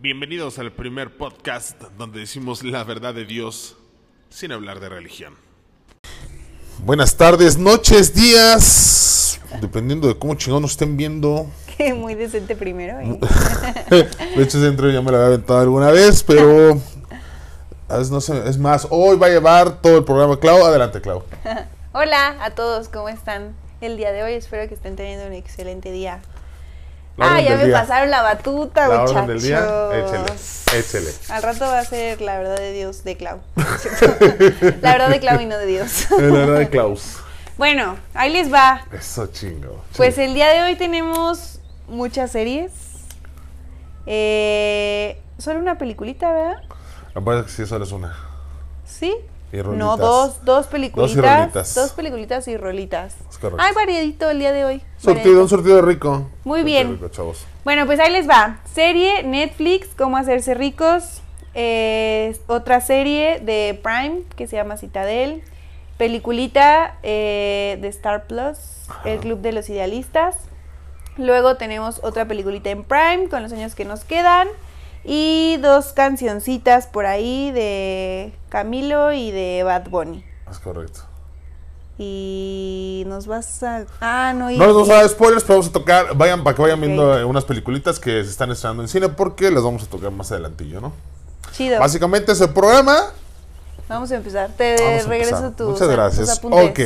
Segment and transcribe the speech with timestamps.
[0.00, 3.76] Bienvenidos al primer podcast donde decimos la verdad de Dios
[4.30, 5.34] sin hablar de religión.
[6.84, 11.48] Buenas tardes, noches, días, dependiendo de cómo chingón nos estén viendo.
[11.76, 13.00] Que muy decente primero.
[13.00, 13.18] ¿eh?
[14.36, 16.80] De hecho, ese intro ya me lo había aventado alguna vez, pero
[17.90, 20.64] es, no sé, es más, hoy va a llevar todo el programa Clau.
[20.64, 21.24] Adelante, Clau.
[21.92, 24.34] Hola a todos, ¿cómo están el día de hoy?
[24.34, 26.20] Espero que estén teniendo un excelente día.
[27.18, 27.80] La ah, ya me día.
[27.80, 29.10] pasaron la batuta, La muchachos.
[29.16, 29.58] orden del día,
[29.92, 31.10] échele, échele.
[31.30, 33.40] Al rato va a ser la verdad de Dios de Clau.
[33.56, 36.06] la verdad de Clau y no de Dios.
[36.12, 37.16] La verdad de Klaus.
[37.56, 38.86] bueno, ahí les va.
[38.92, 39.82] Eso chingo.
[39.96, 42.70] Pues el día de hoy tenemos muchas series.
[44.06, 46.62] Eh, solo una peliculita, ¿verdad?
[47.14, 48.16] Aparte que sí, solo es una.
[48.86, 49.12] ¿Sí?
[49.52, 51.40] Y No, dos, dos peliculitas.
[51.40, 51.74] rolitas.
[51.74, 53.16] Dos peliculitas y rolitas.
[53.58, 54.82] Ay, variadito el día de hoy.
[55.02, 55.40] Variadito.
[55.40, 56.28] un surtido rico.
[56.44, 56.92] Muy bien.
[56.92, 57.46] rico, chavos.
[57.64, 58.58] Bueno, pues ahí les va.
[58.72, 61.22] Serie Netflix, Cómo hacerse ricos.
[61.54, 65.42] Eh, otra serie de Prime que se llama Citadel.
[65.96, 68.58] Peliculita eh, de Star Plus,
[69.04, 70.36] El Club de los Idealistas.
[71.16, 74.46] Luego tenemos otra peliculita en Prime con los años que nos quedan.
[75.10, 80.22] Y dos cancioncitas por ahí de Camilo y de Bad Bunny.
[80.50, 81.00] Es correcto.
[81.96, 83.86] Y nos vas a...
[84.02, 84.58] Ah, no, y...
[84.58, 86.14] No les vamos a dar spoilers, pero vamos a tocar.
[86.14, 89.50] Vayan para que vayan viendo eh, unas peliculitas que se están estrenando en cine porque
[89.50, 90.92] las vamos a tocar más adelantillo, ¿no?
[91.52, 91.80] Chido.
[91.80, 93.06] Básicamente ese programa.
[93.88, 94.50] Vamos a empezar.
[94.56, 96.40] Te Vamos regreso tus, Muchas gracias.
[96.42, 96.80] Ok.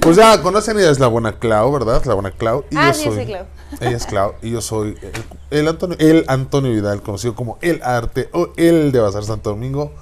[0.00, 2.02] Pues ya conocen, ella es la buena Clau, ¿verdad?
[2.04, 2.64] La buena Clau.
[2.70, 3.44] Y Ah, yo sí, soy Clau.
[3.80, 7.82] Ella es Clau y yo soy el, el Antonio, el Antonio Vidal, conocido como El
[7.82, 9.92] Arte o El de Bazar Santo Domingo.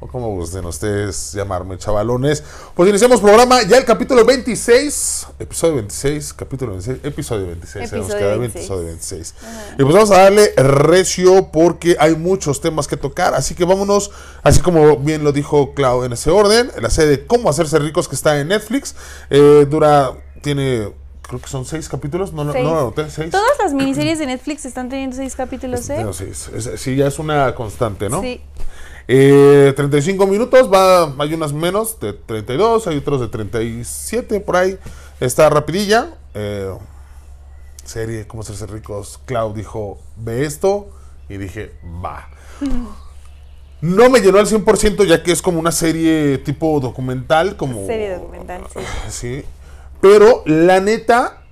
[0.00, 2.44] O como gusten ustedes llamarme, chavalones.
[2.74, 7.90] Pues iniciamos programa, ya el capítulo 26, episodio 26, capítulo 26, episodio 26.
[7.90, 8.64] se nos Episodio queda 26.
[8.64, 9.34] episodio 26.
[9.76, 13.34] Y pues vamos a darle recio porque hay muchos temas que tocar.
[13.34, 14.12] Así que vámonos,
[14.44, 18.06] así como bien lo dijo Clau en ese orden, la serie de Cómo hacerse ricos
[18.08, 18.94] que está en Netflix.
[19.30, 20.12] Eh, dura,
[20.42, 20.92] tiene,
[21.22, 22.64] creo que son seis capítulos, no, no, Seis.
[22.64, 23.32] no, no, no, seis.
[23.32, 26.04] Todas las miniseries de Netflix están teniendo seis capítulos, ¿eh?
[26.04, 26.48] No, seis.
[26.54, 28.22] Es- sí, ya es una constante, ¿no?
[28.22, 28.40] Sí.
[29.10, 34.78] Eh, 35 minutos, va, hay unas menos de 32, hay otros de 37 por ahí.
[35.18, 36.14] Está rapidilla.
[36.34, 36.70] Eh,
[37.84, 39.18] serie, ¿cómo hacerse ricos?
[39.24, 40.90] Clau dijo, ve esto.
[41.28, 41.72] Y dije,
[42.04, 42.28] va.
[43.80, 47.86] No me llenó al 100% ya que es como una serie tipo documental, como...
[47.86, 48.80] Serie documental, sí.
[49.08, 49.44] Sí.
[50.00, 51.42] Pero la neta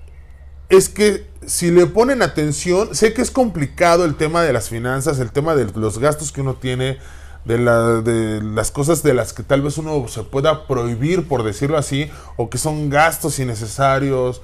[0.68, 5.20] es que si le ponen atención, sé que es complicado el tema de las finanzas,
[5.20, 6.98] el tema de los gastos que uno tiene,
[7.46, 11.42] de, la- de las cosas de las que tal vez uno se pueda prohibir, por
[11.44, 14.42] decirlo así, o que son gastos innecesarios,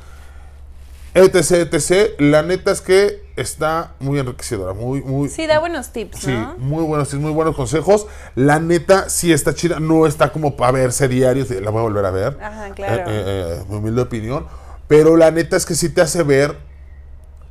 [1.15, 2.15] etc, etc.
[2.19, 5.29] La neta es que está muy enriquecedora, muy, muy...
[5.29, 6.55] Sí, da buenos tips, Sí, ¿no?
[6.59, 8.07] muy buenos, sí, muy buenos consejos.
[8.35, 12.05] La neta sí está chida, no está como para verse diarios, la voy a volver
[12.07, 12.39] a ver.
[12.43, 13.11] Ajá, claro.
[13.11, 14.47] Eh, eh, eh, mi humilde opinión.
[14.89, 16.57] Pero la neta es que sí te hace ver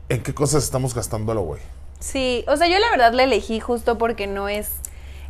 [0.10, 1.62] en qué cosas estamos gastando a lo güey.
[2.00, 4.70] Sí, o sea, yo la verdad la elegí justo porque no es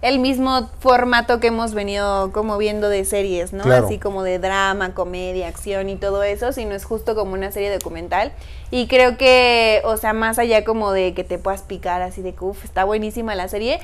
[0.01, 3.63] el mismo formato que hemos venido como viendo de series, ¿no?
[3.63, 3.85] Claro.
[3.85, 7.71] Así como de drama, comedia, acción y todo eso, sino es justo como una serie
[7.71, 8.31] documental.
[8.71, 12.33] Y creo que, o sea, más allá como de que te puedas picar así de
[12.33, 13.79] que, uff, está buenísima la serie,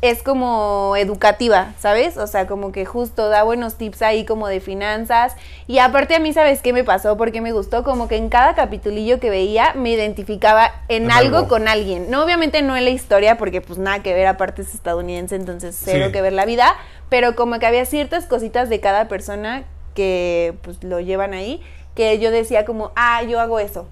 [0.00, 2.16] es como educativa, ¿sabes?
[2.18, 5.34] O sea, como que justo da buenos tips ahí como de finanzas.
[5.66, 7.16] Y aparte a mí, ¿sabes qué me pasó?
[7.16, 11.38] Porque me gustó como que en cada capitulillo que veía me identificaba en, En algo,
[11.38, 11.48] algo.
[11.48, 12.10] con alguien.
[12.10, 15.76] No, obviamente no en la historia, porque pues nada que ver, aparte es estadounidense, entonces
[15.82, 16.12] cero Sí.
[16.12, 16.76] que ver la vida.
[17.08, 19.64] Pero como que había ciertas cositas de cada persona
[19.94, 21.60] que pues lo llevan ahí,
[21.96, 23.88] que yo decía como, ah, yo hago eso.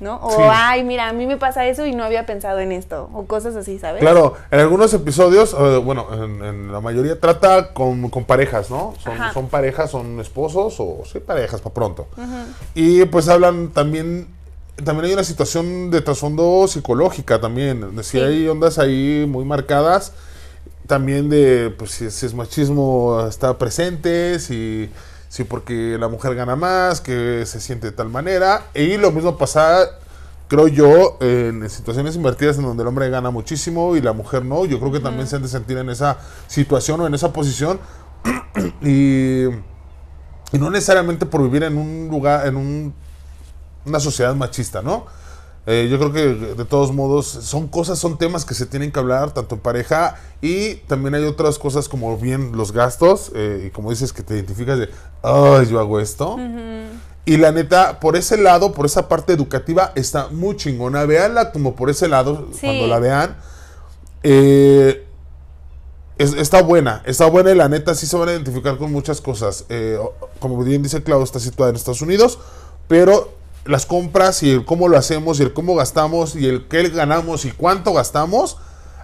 [0.00, 0.20] ¿No?
[0.22, 0.42] O, Sí.
[0.48, 3.10] ay, mira, a mí me pasa eso y no había pensado en esto.
[3.12, 4.00] O cosas así, ¿sabes?
[4.00, 8.94] Claro, en algunos episodios, eh, bueno, en, en la mayoría trata con, con parejas, ¿no?
[9.34, 12.06] Son, parejas, son esposos o sí, parejas para pronto.
[12.74, 14.28] Y pues hablan también,
[14.84, 17.90] también hay una situación de trasfondo psicológica también.
[18.04, 18.20] Si Sí.
[18.20, 20.12] hay ondas ahí muy marcadas,
[20.86, 24.88] también de, pues si, si es machismo está presente, si,
[25.28, 28.66] si porque la mujer gana más, que se siente de tal manera.
[28.74, 29.86] Y lo mismo pasa
[30.48, 34.64] creo yo, en situaciones invertidas en donde el hombre gana muchísimo y la mujer no,
[34.64, 36.16] yo creo que también se han de sentir en esa
[36.46, 37.78] situación o en esa posición
[38.80, 42.94] y, y no necesariamente por vivir en un lugar, en un-
[43.84, 45.04] una sociedad machista, ¿no?
[45.70, 48.98] Eh, yo creo que de todos modos son cosas, son temas que se tienen que
[48.98, 53.70] hablar tanto en pareja y también hay otras cosas como bien los gastos eh, y
[53.70, 54.88] como dices que te identificas de,
[55.22, 56.38] ay, yo hago esto.
[57.26, 61.04] Y la neta, por ese lado, por esa parte educativa, está muy chingona.
[61.04, 62.60] Véanla como por ese lado, Sí.
[62.62, 63.36] cuando la vean.
[64.22, 65.04] Eh,
[66.16, 69.20] es- está buena, está buena y la neta sí se van a identificar con muchas
[69.20, 69.66] cosas.
[70.40, 72.38] Como bien dice Clau, está situada en Estados Unidos,
[72.88, 73.36] pero
[73.68, 77.44] las compras y el cómo lo hacemos y el cómo gastamos y el qué ganamos
[77.44, 78.56] y cuánto gastamos,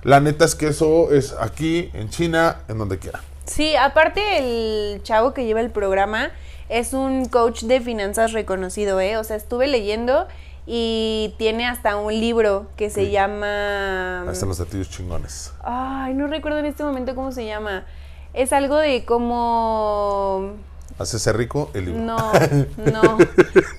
[0.03, 3.21] la neta es que eso es aquí, en China, en donde quiera.
[3.45, 6.31] Sí, aparte el chavo que lleva el programa
[6.71, 9.19] es un coach de finanzas reconocido, ¿eh?
[9.19, 10.27] O sea, estuve leyendo
[10.67, 13.11] y tiene hasta un libro que se Sí.
[13.11, 14.23] llama...
[14.23, 15.53] Ahí están los detalles chingones.
[15.63, 17.85] Ay, no recuerdo en este momento cómo se llama.
[18.33, 20.53] Es algo de cómo...
[20.97, 22.01] Hacerse rico el libro.
[22.03, 22.17] No,
[22.93, 23.19] no.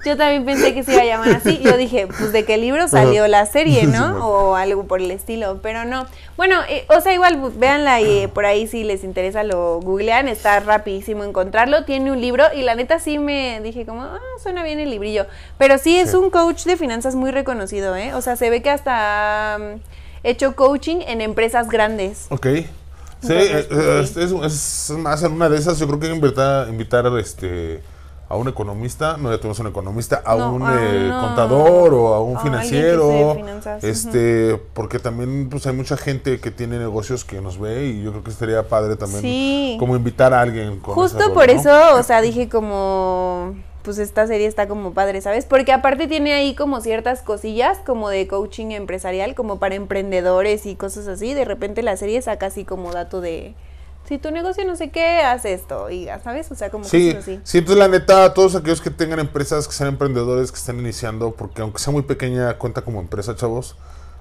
[0.06, 1.62] Yo también pensé que se iba a llamar así.
[1.64, 4.12] Yo dije, pues de qué libro salió la serie, Sí, ¿no?
[4.12, 4.28] bueno.
[4.28, 6.06] O algo por el estilo, pero no.
[6.36, 9.80] Bueno, eh, o sea, igual pues, véanla y eh, por ahí si les interesa lo
[9.80, 11.86] googlean, está rapidísimo encontrarlo.
[11.86, 15.26] Tiene un libro y la neta sí me dije como, ah, suena bien el librillo.
[15.58, 16.18] Pero sí es Sí.
[16.18, 18.14] un coach de finanzas muy reconocido, ¿eh?
[18.14, 19.80] O sea, se ve que hasta mm,
[20.28, 22.26] hecho coaching en empresas grandes.
[22.30, 22.48] Ok.
[23.28, 23.34] Sí,
[24.18, 25.80] es, es más en una de esas.
[25.80, 27.82] Yo creo que invitar, invitar este,
[28.30, 29.18] a un economista.
[29.18, 30.22] No, ya tenemos un economista.
[30.26, 31.22] A No, un ah, eh, no.
[31.22, 33.12] contador o a un que financiero.
[33.12, 37.60] esté de finanzas, Este, porque también pues hay mucha gente que tiene negocios que nos
[37.60, 39.78] ve y yo creo que estaría padre también Sí.
[39.80, 41.54] como invitar a alguien con Justo rol, por ¿no?
[41.54, 43.56] eso, o sea, dije como,
[43.86, 45.46] pues esta serie está como padre, ¿sabes?
[45.46, 50.76] Porque aparte tiene ahí como ciertas cosillas como de coaching empresarial, como para emprendedores y
[50.76, 51.34] cosas así.
[51.34, 53.54] De repente la serie saca así como dato de,
[54.08, 56.52] si tu negocio no sé qué, haz esto, y ¿sabes?
[56.52, 57.40] O sea, como Sí, cosas así.
[57.44, 61.32] sí, entonces la neta, todos aquellos que tengan empresas, que sean emprendedores, que estén iniciando,
[61.32, 63.76] porque aunque sea muy pequeña, cuenta como empresa, chavos.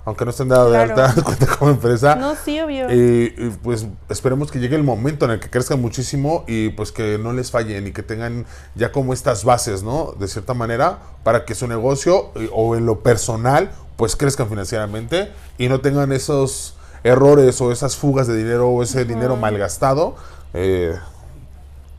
[0.06, 1.02] Aunque no estén dada de Claro.
[1.02, 2.14] alta, cuenta como empresa.
[2.16, 2.92] No, sí, obvio.
[2.92, 3.30] Y
[3.62, 7.32] pues esperemos que llegue el momento en el que crezcan muchísimo y pues que no
[7.32, 10.12] les fallen y que tengan ya como estas bases, ¿no?
[10.18, 15.30] De cierta manera, para que su negocio eh, o en lo personal pues crezcan financieramente
[15.56, 20.16] y no tengan esos errores o esas fugas de dinero o ese dinero malgastado
[20.52, 20.94] eh,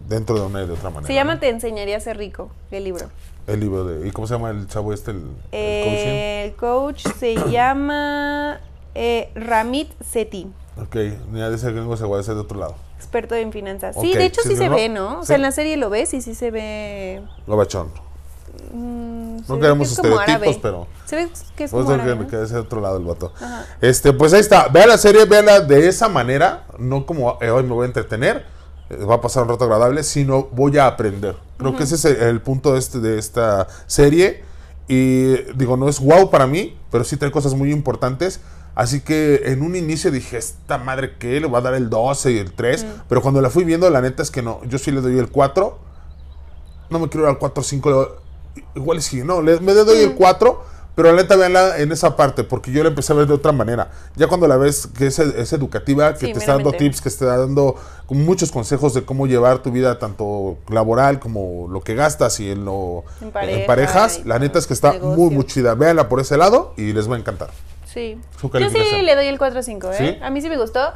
[0.08, 1.08] dentro de una y de otra manera.
[1.08, 1.40] Se llama ¿no?
[1.40, 3.10] Te enseñaría a ser rico, el libro.
[3.48, 4.08] El libro de...
[4.08, 5.12] ¿Y cómo se llama el chavo este?
[5.12, 5.24] El, el?
[5.52, 8.60] Eh, el coach se llama
[8.96, 10.48] eh, Ramit Sethi.
[10.82, 10.96] Ok,
[11.32, 12.76] ni de ese gringo se va a hacer de otro lado.
[12.98, 13.96] Experto en finanzas.
[14.02, 15.20] Sí, Ok, de hecho ¿sí sí, se ve, ¿no?
[15.20, 15.28] O Sí.
[15.28, 17.22] sea, en la serie lo ves y sí se ve.
[17.46, 17.90] Gobachón.
[18.74, 20.88] mm, No queremos que estereotipos, pero...
[21.06, 22.48] Se ve que es como que, árabe, que ¿no?
[22.48, 23.32] de otro lado el vato.
[23.36, 23.66] Ajá.
[23.80, 24.68] Este, pues ahí está.
[24.70, 26.64] Vea la serie, véala de esa manera.
[26.80, 28.46] No como eh, hoy me voy a entretener.
[29.10, 31.36] Va a pasar un rato agradable, sino voy a aprender.
[31.58, 34.44] Creo que ese es el, el punto de, este, de esta serie.
[34.88, 38.42] Y digo, no es wow para mí, pero sí trae cosas muy importantes.
[38.76, 42.34] Así que en un inicio dije, esta madre que le va a dar el 12
[42.34, 42.86] y el 3.
[43.08, 44.62] Pero cuando la fui viendo, la neta es que no.
[44.66, 45.80] Yo sí le doy el 4.
[46.90, 48.16] No me quiero ir al 4 5.
[48.76, 50.75] Igual sí, no, le, me doy el 4.
[50.96, 53.52] Pero la neta, véanla en esa parte, porque yo la empecé a ver de otra
[53.52, 53.92] manera.
[54.16, 57.10] Ya cuando la ves que es, es educativa, que Sí, te está dando tips, que
[57.10, 57.76] te está dando
[58.10, 62.64] muchos consejos de cómo llevar tu vida, tanto laboral como lo que gastas y en,
[62.66, 65.18] lo, En en pareja parejas, la neta es que está negocio.
[65.18, 65.76] muy, muy chida.
[65.76, 67.50] Véanla por ese lado y les va a encantar.
[67.86, 68.18] Sí.
[68.42, 69.96] Yo sí le doy el 4-5, ¿eh?
[69.98, 70.24] ¿Sí?
[70.24, 70.92] A mí sí me gustó.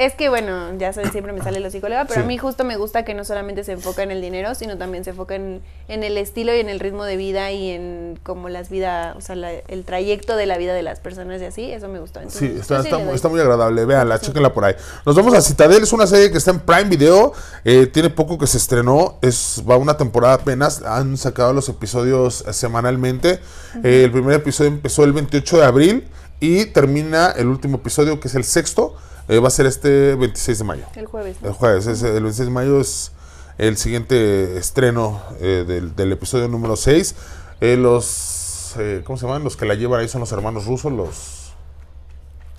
[0.00, 2.24] Es que, bueno, ya saben, siempre me sale lo psicóloga, pero Sí.
[2.24, 5.04] a mí justo me gusta que no solamente se enfoca en el dinero, sino también
[5.04, 8.48] se enfoca en, en el estilo y en el ritmo de vida y en como
[8.48, 11.70] las vidas, o sea, la- el trayecto de la vida de las personas y así,
[11.70, 12.20] eso me gustó.
[12.20, 13.84] Entonces, Sí, está, sí está, muy agradable.
[13.84, 14.74] Véanla, chéquenla por ahí.
[15.04, 15.82] Nos vamos a Citadel.
[15.82, 17.34] Es una serie que está en Prime Video.
[17.66, 19.18] eh, tiene poco que se estrenó.
[19.20, 20.80] Es, va una temporada apenas.
[20.82, 23.38] Han sacado los episodios semanalmente.
[23.84, 26.08] Eh, el primer episodio empezó el 28 de abril
[26.40, 28.96] y termina el último episodio, que es el sexto.
[29.28, 30.84] eh, va a ser este 26 de mayo.
[30.96, 31.36] El jueves.
[31.40, 31.48] ¿no?
[31.48, 33.12] El jueves, es- el 26 de mayo es
[33.58, 37.14] el siguiente estreno eh, del, del episodio número 6.
[37.60, 39.44] Eh, los, eh, ¿cómo se llaman?
[39.44, 41.52] Los que la llevan ahí son los hermanos rusos, los...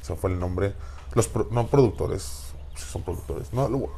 [0.01, 0.73] Se fue el nombre.
[1.13, 2.29] Los, pro- no productores,
[2.91, 3.51] son productores.
[3.51, 3.89] No, lo-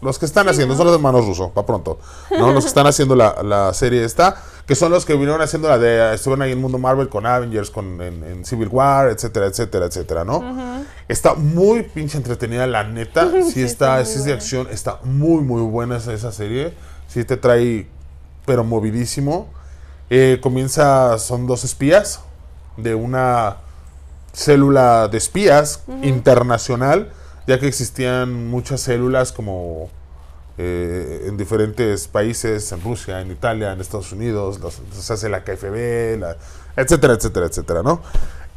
[0.00, 1.98] los que están haciendo, son los hermanos rusos, para pronto.
[2.30, 2.52] ¿no?
[2.52, 5.78] Los que están haciendo la, la serie esta, que son los que vinieron haciendo la
[5.78, 9.46] de, estuvieron ahí en el mundo Marvel con Avengers, con, en, en Civil War, etcétera,
[9.46, 10.42] etcétera, etcétera, ¿no?
[11.08, 13.28] Está muy pinche entretenida, la neta.
[13.42, 16.72] Sí, Sí, está, sí es de acción, está muy, muy buena esa, esa serie.
[17.08, 17.86] Sí te trae,
[18.46, 19.48] pero movidísimo.
[20.08, 22.20] Eh, comienza, son dos espías
[22.76, 23.56] de una
[24.32, 27.12] célula de espías internacional,
[27.46, 29.90] ya que existían muchas células como
[30.58, 35.42] eh, en diferentes países, en Rusia, en Italia, en Estados Unidos, los- se hace la
[35.42, 36.36] KFB, la-
[36.76, 38.02] etcétera, etcétera, etcétera, ¿no?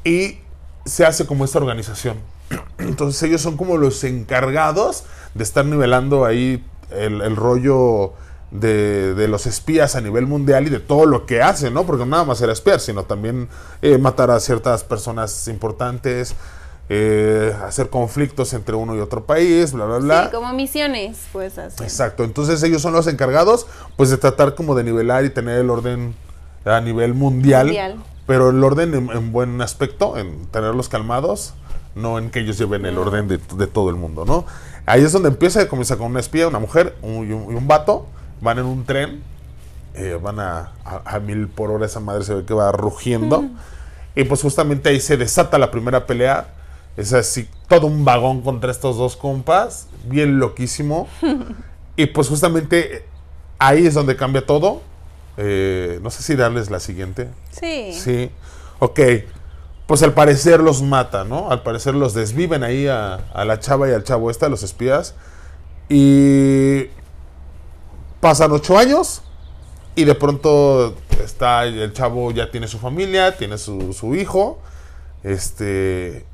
[0.04, 0.40] Y
[0.86, 2.18] se hace como esta organización.
[2.78, 8.14] Entonces ellos son como los encargados de estar nivelando ahí el, el rollo
[8.52, 11.86] de, de los espías a nivel mundial y de todo lo que hacen, ¿no?
[11.86, 13.48] Porque nada más era espiar, sino también
[13.82, 16.36] eh, matar a ciertas personas importantes.
[16.90, 20.24] Eh, hacer conflictos entre uno y otro país, bla, bla, bla.
[20.26, 21.82] Sí, como misiones, pues así.
[21.84, 25.70] Exacto, entonces ellos son los encargados pues de tratar como de nivelar y tener el
[25.70, 26.14] orden
[26.66, 27.96] a nivel mundial, Mundial.
[28.28, 31.54] pero el orden en, en buen aspecto, en tenerlos calmados,
[31.96, 34.46] no en que ellos lleven el orden de, de todo el mundo, ¿no?
[34.86, 37.68] Ahí es donde empieza, comienza con una espía, una mujer un- y, un, y un
[37.68, 38.08] vato,
[38.42, 39.24] van en un tren,
[39.94, 43.46] eh, van a, a- a mil por hora, esa madre se ve que va rugiendo,
[44.16, 46.48] y pues justamente ahí se desata la primera pelea,
[46.98, 51.08] es así, todo un vagón contra estos dos compas, bien loquísimo.
[51.96, 53.06] Y pues justamente eh,
[53.60, 54.82] ahí es donde cambia todo.
[55.38, 57.30] Eh, no sé si darles la siguiente.
[57.52, 57.94] Sí.
[57.94, 58.32] Sí.
[58.80, 59.00] Ok.
[59.86, 61.52] Pues al parecer los mata, ¿no?
[61.52, 65.14] Al parecer los desviven ahí a, a la chava y al chavo esta, los espías.
[65.88, 66.86] Y
[68.20, 69.22] pasan ocho años
[69.96, 74.60] y de pronto está el chavo ya tiene su familia, tiene su, su hijo.
[75.24, 76.26] Este.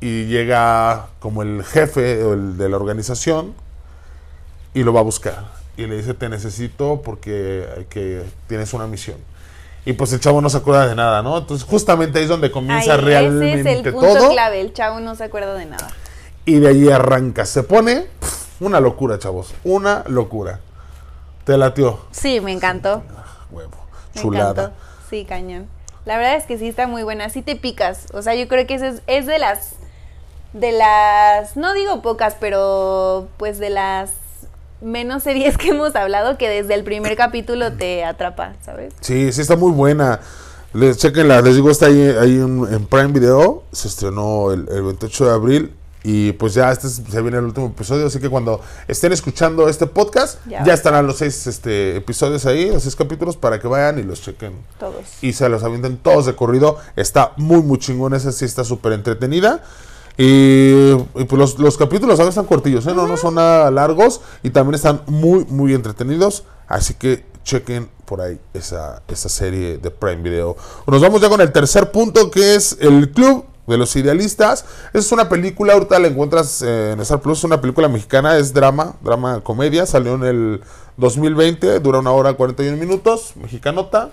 [0.00, 3.54] Y llega como el jefe o el de la organización
[4.72, 5.44] y lo va a buscar.
[5.76, 9.16] Y le dice, te necesito porque hay que, tienes una misión.
[9.84, 11.38] Y pues el chavo no se acuerda de nada, ¿no?
[11.38, 14.30] Entonces justamente ahí es donde comienza Ahí, realmente ese es el punto todo.
[14.30, 14.60] clave.
[14.60, 15.88] El chavo no se acuerda de nada.
[16.44, 17.46] Y de ahí arranca.
[17.46, 18.06] Se pone
[18.60, 19.54] una locura, chavos.
[19.64, 20.60] Una locura.
[21.44, 22.00] Te latió.
[22.10, 23.02] Sí, me encantó.
[23.50, 23.70] Huevo.
[24.14, 24.50] Me Chulada.
[24.50, 24.72] encantó.
[25.08, 25.66] Sí, cañón.
[26.04, 27.28] La verdad es que sí está muy buena.
[27.30, 28.06] Sí te picas.
[28.12, 29.74] O sea, yo creo que ese es, es de las.
[30.52, 31.56] De las.
[31.56, 34.10] No digo pocas, pero pues de las
[34.80, 38.92] menos series que hemos hablado que desde el primer capítulo te atrapa, ¿sabes?
[39.00, 40.20] Sí, sí está muy buena.
[40.72, 43.64] Les, chequenla, les digo, está ahí, ahí en, en Prime Video.
[43.72, 45.74] Se estrenó el, el 28 de abril.
[46.02, 48.06] Y pues ya este es- se viene el último episodio.
[48.06, 50.64] Así que cuando estén escuchando este podcast, Ya.
[50.64, 54.22] ya, estarán los seis este, episodios ahí, los seis capítulos, para que vayan y los
[54.22, 54.54] chequen.
[54.78, 55.04] Todos.
[55.20, 56.78] Y se los avienten todos de corrido.
[56.96, 58.14] Está muy, muy chingón.
[58.14, 59.62] Esa sí está súper entretenida.
[60.16, 62.94] Y, pues los, los capítulos a veces están cortillos, ¿eh?
[62.94, 64.20] no, no son nada largos.
[64.42, 66.44] Y también están muy, muy entretenidos.
[66.68, 70.56] Así que chequen por ahí esa, esa serie de Prime Video.
[70.86, 74.64] Nos vamos ya con el tercer punto, que es el Club de los Idealistas.
[74.92, 78.52] Es una película, ahorita la encuentras eh, en Star Plus, es una película mexicana, es
[78.52, 79.86] drama, drama comedia.
[79.86, 80.60] Salió en el
[80.96, 84.10] 2020, dura una hora 41 minutos, mexicanota.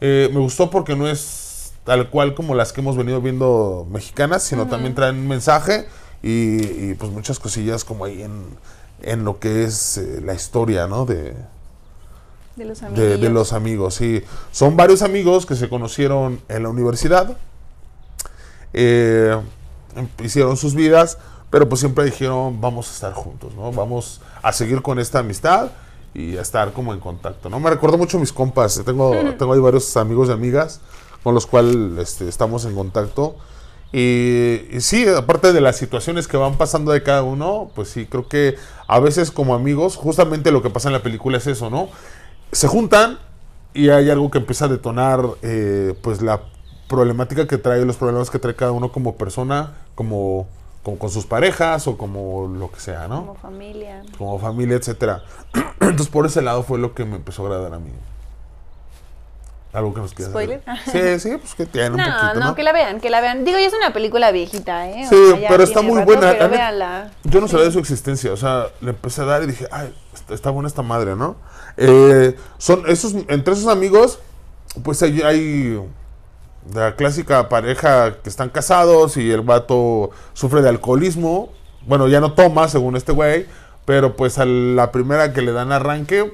[0.00, 1.51] Eh, me gustó porque no es
[1.84, 5.88] tal cual como las que hemos venido viendo mexicanas, sino también traen un mensaje
[6.22, 8.44] y, y, pues muchas cosillas como ahí en,
[9.02, 11.04] en lo que es eh, la historia, ¿no?
[11.04, 11.34] De,
[12.56, 13.20] De los amigos.
[13.20, 14.22] de los amigos, sí.
[14.52, 17.36] Son varios amigos que se conocieron en la universidad,
[18.72, 19.36] eh,
[20.22, 21.18] hicieron sus vidas,
[21.50, 23.72] pero pues siempre dijeron vamos a estar juntos, ¿no?
[23.72, 25.70] Vamos a seguir con esta amistad
[26.14, 27.58] y a estar como en contacto, ¿no?
[27.58, 30.80] Me recuerdo mucho a mis compas, tengo, tengo ahí varios amigos y amigas
[31.22, 33.36] con los cuales este, estamos en contacto.
[33.92, 38.06] Y, y sí, aparte de las situaciones que van pasando de cada uno, pues sí,
[38.06, 41.68] creo que a veces como amigos, justamente lo que pasa en la película es eso,
[41.68, 41.88] ¿no?
[42.52, 43.18] Se juntan
[43.74, 46.42] y hay algo que empieza a detonar, eh, pues la
[46.88, 50.46] problemática que trae, los problemas que trae cada uno como persona, como,
[50.82, 53.20] como con sus parejas o como lo que sea, ¿no?
[53.20, 54.02] Como familia.
[54.18, 55.22] como familia, etcétera.
[55.80, 57.92] Entonces por ese lado fue lo que me empezó a agradar a mí.
[59.72, 60.62] Algo que nos quieras ¿Spoiler?
[60.90, 62.54] Sí, sí, pues que tiene un No, poquito, no, ¿no?
[62.54, 63.44] que la vean, que la vean.
[63.44, 65.06] Digo, ya es una película viejita, ¿eh?
[65.06, 66.32] O Sí, sea, pero está muy rato, buena.
[66.32, 67.10] Pero véanla.
[67.24, 69.94] Yo no sabía de su existencia, o sea, le empecé a dar y dije, ay,
[70.12, 71.36] está, está buena esta madre, ¿no?
[71.78, 74.18] Eh, son esos, entre esos amigos,
[74.82, 75.80] pues hay, hay
[76.74, 81.50] la clásica pareja que están casados y el vato sufre de alcoholismo.
[81.86, 83.46] Bueno, ya no toma, según este güey,
[83.86, 86.32] pero pues a la primera que le dan arranque,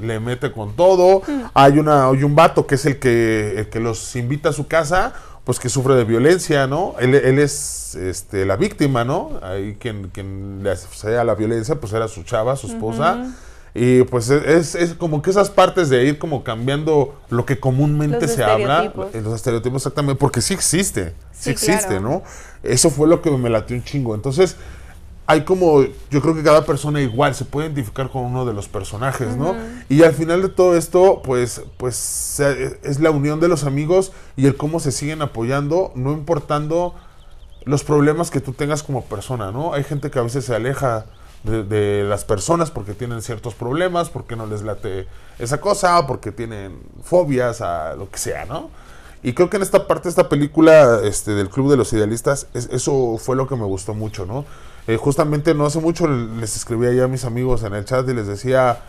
[0.00, 1.22] le mete con todo.
[1.54, 4.66] Hay, una, hay un vato que es el que, el que los invita a su
[4.66, 5.12] casa,
[5.44, 6.94] pues que sufre de violencia, ¿no?
[6.98, 9.40] Él, él es este, la víctima, ¿no?
[9.42, 13.32] Ahí quien, quien le hacía la violencia, pues era su chava, su esposa.
[13.74, 18.22] Y pues es, es como que esas partes de ir como cambiando lo que comúnmente
[18.22, 22.00] Los se habla, eh, los estereotipos exactamente, porque sí existe, sí, Sí, existe, claro.
[22.00, 22.22] ¿no?
[22.62, 24.14] Eso fue lo que me latió un chingo.
[24.14, 24.56] Entonces,
[25.30, 28.66] hay como, yo creo que cada persona igual se puede identificar con uno de los
[28.66, 29.54] personajes, ¿no?
[29.90, 34.46] Y al final de todo esto, pues, pues es la unión de los amigos y
[34.46, 36.94] el cómo se siguen apoyando, no importando
[37.64, 39.74] los problemas que tú tengas como persona, ¿no?
[39.74, 41.04] Hay gente que a veces se aleja
[41.44, 45.06] de, de las personas porque tienen ciertos problemas, porque no les late
[45.38, 48.70] esa cosa, porque tienen fobias a lo que sea, ¿no?
[49.22, 52.68] Y creo que en esta parte esta película este, del Club de los Idealistas, es-
[52.72, 54.46] eso fue lo que me gustó mucho, ¿no?
[54.88, 58.14] Eh, justamente no hace mucho les escribía ya a mis amigos en el chat y
[58.14, 58.80] les decía,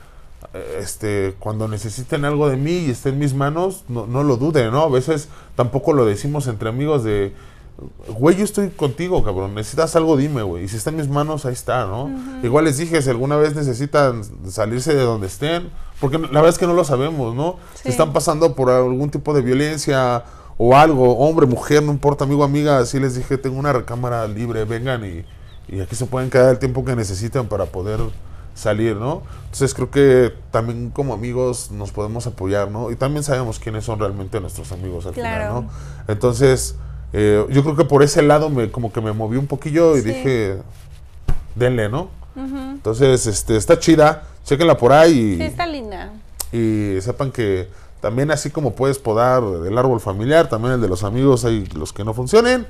[0.53, 4.37] eh, este, cuando necesiten algo de mí y esté en mis manos, no, no lo
[4.37, 4.83] duden, ¿no?
[4.83, 7.33] A veces tampoco lo decimos entre amigos de,
[8.17, 9.53] güey, yo estoy contigo, cabrón.
[9.55, 10.63] Necesitas algo, dime, güey.
[10.63, 12.09] Y si está en mis manos, ahí está, ¿no?
[12.43, 16.57] Igual les dije, si alguna vez necesitan salirse de donde estén, porque la verdad es
[16.57, 17.57] que no lo sabemos, ¿no?
[17.75, 17.89] Si Sí.
[17.89, 20.23] están pasando por algún tipo de violencia
[20.57, 24.63] o algo, hombre, mujer, no importa, amigo, amiga, así les dije, tengo una recámara libre,
[24.63, 25.25] vengan y,
[25.71, 27.99] y aquí se pueden quedar el tiempo que necesitan para poder
[28.55, 29.21] salir, ¿no?
[29.45, 32.91] Entonces creo que también como amigos nos podemos apoyar, ¿no?
[32.91, 35.47] Y también sabemos quiénes son realmente nuestros amigos al Claro.
[35.47, 35.69] final, ¿no?
[36.11, 36.75] Entonces,
[37.13, 40.01] eh, yo creo que por ese lado me como que me moví un poquillo y
[40.01, 40.07] Sí.
[40.09, 40.57] dije,
[41.55, 42.09] denle, ¿no?
[42.35, 46.11] Entonces, este, está chida, chequenla por ahí Sí, y, está linda.
[46.53, 47.67] y sepan que
[48.01, 51.91] también así como puedes podar el árbol familiar, también el de los amigos, hay los
[51.91, 52.65] que no funcionen.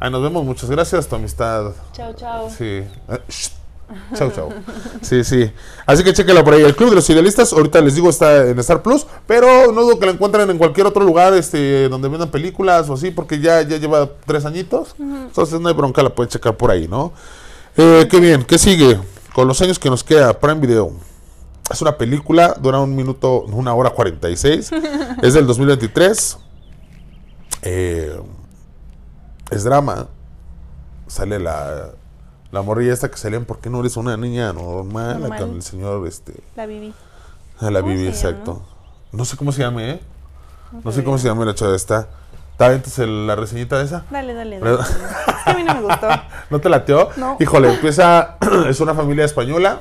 [0.00, 1.72] Ahí nos vemos, muchas gracias, tu amistad.
[1.92, 2.50] Chao, chao.
[2.50, 2.82] Sí.
[3.28, 3.50] Shh.
[4.14, 4.48] Chau, chau.
[5.02, 5.50] Sí, sí.
[5.86, 6.62] Así que chequenla por ahí.
[6.62, 9.98] El Club de los Idealistas, ahorita les digo, está en Star Plus, pero no dudo
[9.98, 13.62] que la encuentren en cualquier otro lugar este, donde vendan películas o así, porque ya,
[13.62, 14.94] ya lleva tres añitos.
[14.98, 17.12] Entonces no hay bronca, la pueden checar por ahí, ¿no?
[17.76, 18.98] Eh, qué bien, ¿qué sigue?
[19.34, 20.92] Con los años que nos queda, Prime Video.
[21.70, 24.70] Es una película, dura un minuto, una hora 46.
[25.22, 26.38] es del 2023.
[27.62, 28.20] Eh,
[29.54, 30.06] es drama.
[31.06, 31.90] Sale la,
[32.50, 35.20] la morrilla esta que salían, ¿por qué no eres una niña normal?
[35.20, 35.38] Normal.
[35.40, 36.94] Con el señor, este, La viví.
[37.60, 38.62] a la ¿Cómo Bibi, exacto.
[39.12, 40.00] No sé cómo se llame, ¿eh?
[40.82, 42.08] No sé cómo se llama la chava esta.
[42.58, 44.04] ¿Te avientas el- la reseñita de esa?
[44.10, 44.80] Dale, dale, dale.
[44.80, 44.88] Es
[45.44, 46.08] que a mí no me gustó.
[46.50, 47.10] ¿No te lateó?
[47.16, 47.36] No.
[47.40, 48.36] Híjole, empieza.
[48.68, 49.80] es una familia española.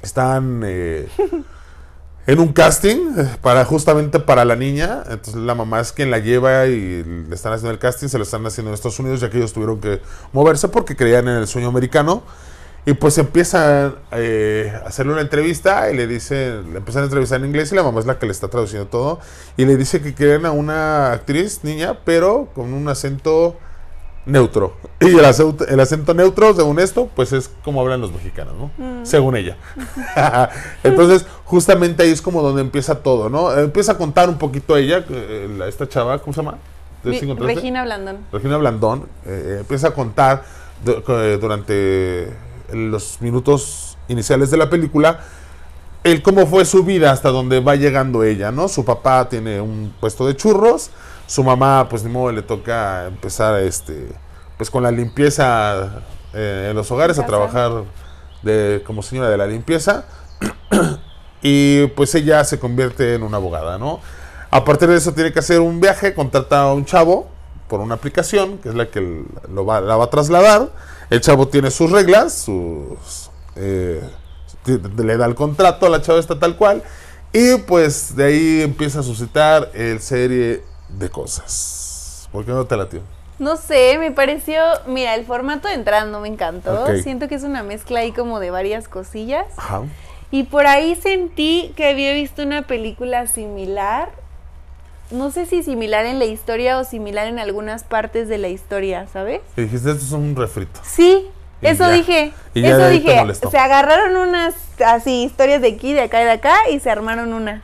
[0.00, 1.08] Están eh,
[2.26, 5.02] en un casting eh, para justamente para la niña.
[5.08, 8.08] Entonces la mamá es quien la lleva y le están haciendo el casting.
[8.08, 10.00] Se lo están haciendo en Estados Unidos, ya que ellos tuvieron que
[10.32, 12.22] moverse porque creían en el sueño americano.
[12.84, 17.38] Y pues empiezan eh, a hacerle una entrevista y le dicen, le empiezan a entrevistar
[17.38, 19.20] en inglés y la mamá es la que le está traduciendo todo.
[19.56, 23.56] Y le dice que quieren a una actriz, niña, pero con un acento
[24.24, 24.74] neutro.
[25.00, 28.70] Y el acento, el acento neutro, según esto, pues es como hablan los mexicanos, ¿no?
[29.04, 29.56] Según ella.
[30.84, 33.52] Entonces, justamente ahí es como donde empieza todo, ¿no?
[33.56, 36.58] Empieza a contar un poquito ella, eh, esta chava, ¿cómo se llama?
[37.02, 37.56] ¿De Vi- 53?
[37.56, 38.18] Regina Blandón.
[38.32, 40.44] Regina Blandón eh, empieza a contar
[40.84, 42.32] du- eh, durante
[42.72, 45.20] los minutos iniciales de la película
[46.04, 48.66] el cómo fue su vida hasta donde va llegando ella, ¿no?
[48.68, 50.90] Su papá tiene un puesto de churros,
[51.26, 54.08] su mamá, pues ni modo, le toca empezar este,
[54.56, 56.02] pues con la limpieza
[56.34, 57.84] eh, en los hogares, a trabajar
[58.42, 60.04] de, como señora de la limpieza.
[61.42, 64.00] y pues ella se convierte en una abogada, ¿no?
[64.50, 67.28] A partir de eso tiene que hacer un viaje, contrata a un chavo
[67.68, 70.70] por una aplicación, que es la que lo va, la va a trasladar.
[71.08, 73.30] El chavo tiene sus reglas, sus...
[73.56, 74.02] eh,
[74.66, 76.82] le da el contrato a la chava está tal cual.
[77.32, 80.62] Y pues de ahí empieza a suscitar el serie
[80.98, 82.28] de cosas.
[82.32, 83.00] ¿Por qué no te latió?
[83.38, 86.86] No sé, me pareció, mira, el formato de entrada no me encantó.
[87.02, 89.46] Siento que es una mezcla ahí como de varias cosillas.
[89.56, 89.82] Ajá.
[90.30, 94.10] Y por ahí sentí que había visto una película similar.
[95.10, 99.06] No sé si similar en la historia o similar en algunas partes de la historia,
[99.12, 99.40] ¿sabes?
[99.56, 100.80] Y dijiste, esto es un refrito.
[100.84, 101.26] Sí,
[101.60, 101.90] Y eso ya.
[101.90, 102.32] dije.
[102.54, 103.20] Y ya eso dije.
[103.50, 104.54] Se agarraron unas
[104.86, 107.62] así historias de aquí, de acá y de acá y se armaron una.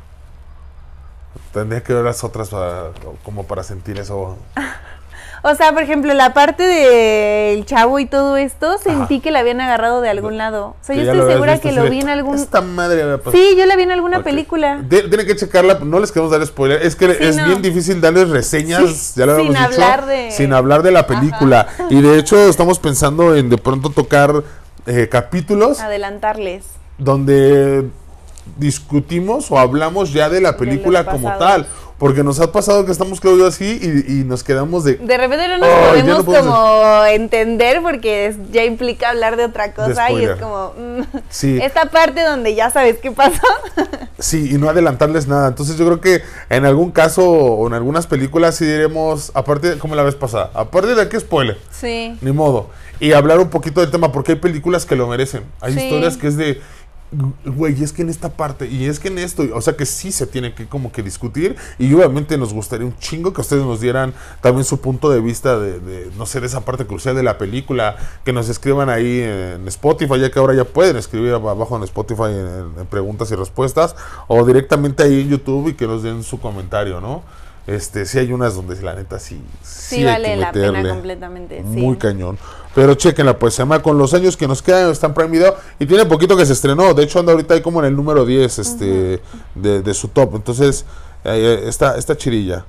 [1.53, 2.91] Tendría que ver las otras para-
[3.25, 4.37] como para sentir eso.
[5.45, 9.23] O sea, por ejemplo, la parte del chavo y todo esto, sentí Ajá.
[9.23, 10.71] que la habían agarrado de algún lado.
[10.71, 12.35] O sea, Que yo estoy segura que lo de, vi en algún...
[12.35, 13.37] Esta madre había pasado".
[13.41, 14.79] Sí, yo la vi en alguna película.
[14.83, 16.83] De- tienen que checarla, no les queremos dar spoiler.
[16.83, 17.45] Es que Sí, es no.
[17.47, 20.91] bien difícil darles reseñas, Sí, ya lo habíamos sin dicho, hablar de- sin hablar de
[20.91, 21.69] la película.
[21.89, 24.43] Y de hecho, estamos pensando en de pronto tocar
[24.87, 26.65] eh, capítulos Adelantarles.
[26.99, 27.85] donde
[28.57, 31.67] discutimos o hablamos ya de la película como tal.
[31.99, 34.95] Porque nos ha pasado que estamos, yo, así y, y nos quedamos de.
[34.99, 39.47] De repente no nos podemos no podemos- como entender porque es- ya implica hablar de
[39.47, 41.59] otra cosa y es como mm, Sí.
[41.61, 43.41] esta parte donde ya sabes qué pasó.
[44.21, 45.47] Sí, y no adelantarles nada.
[45.49, 49.95] Entonces yo creo que en algún caso o en algunas películas sí diremos, aparte, como
[49.95, 52.17] la vez pasada, aparte de que spoiler, sí.
[52.21, 52.69] ni modo.
[52.99, 55.45] Y hablar un poquito del tema, porque hay películas que lo merecen.
[55.61, 55.81] Hay Sí.
[55.81, 56.61] historias que es de,
[57.44, 60.12] güey, es que en esta parte, y es que en esto, o sea que sí
[60.12, 61.57] se tiene que como que discutir.
[61.79, 65.59] Y obviamente nos gustaría un chingo que ustedes nos dieran también su punto de vista
[65.59, 67.97] de, no sé, de esa parte crucial de la película.
[68.25, 72.31] Que nos escriban ahí en Spotify, ya que ahora ya pueden escribir abajo en Spotify
[72.79, 73.97] en preguntas y respuestas.
[74.27, 77.23] O directamente ahí en YouTube y que nos den su comentario, ¿no?
[77.69, 81.59] Este, sí hay unas donde la neta sí, Sí, hay vale que la pena completamente.
[81.59, 81.81] Sí.
[81.81, 82.39] Muy cañón.
[82.75, 85.55] Pero chequenla, pues se llama Con los años que nos quedan, está en Prime Video.
[85.79, 86.95] Y tiene poquito que se estrenó.
[86.95, 89.21] De hecho, anda ahorita ahí como en el número 10 este,
[89.55, 90.37] de, de su top.
[90.37, 90.87] Entonces,
[91.25, 92.65] eh, está, está chirilla.